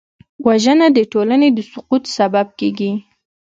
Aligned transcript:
وژنه 0.45 0.87
د 0.93 0.99
ټولنې 1.11 1.49
د 1.53 1.59
سقوط 1.71 2.03
سبب 2.17 2.47
کېږي 2.59 2.91